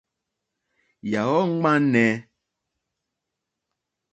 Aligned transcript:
Yàɔ́ 1.11 1.41
!ŋmánɛ́. 1.53 2.11